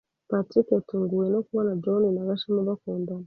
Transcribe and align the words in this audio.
Patrick 0.29 0.67
yatunguwe 0.73 1.25
no 1.33 1.39
kubona 1.45 1.71
John 1.83 2.03
na 2.15 2.27
Gashema 2.29 2.67
bakundana. 2.69 3.19